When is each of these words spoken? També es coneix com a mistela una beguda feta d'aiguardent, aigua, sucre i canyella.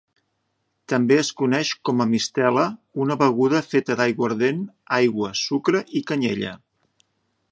També 0.93 1.17
es 1.23 1.27
coneix 1.41 1.73
com 1.89 2.01
a 2.05 2.07
mistela 2.13 2.63
una 3.05 3.17
beguda 3.21 3.61
feta 3.73 3.99
d'aiguardent, 3.99 4.63
aigua, 5.01 5.31
sucre 5.45 5.83
i 6.01 6.05
canyella. 6.13 6.55